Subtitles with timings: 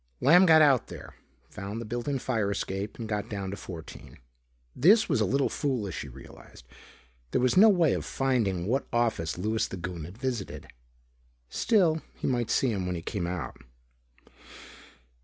[0.19, 1.13] Lamb got out there,
[1.51, 4.17] found the built in fire escape, and got down to fourteen.
[4.75, 6.65] This was a little foolish, he realized.
[7.29, 10.65] There was no way of finding what office Louis the Goon had visited.
[11.49, 13.61] Still, he might see him when he came out.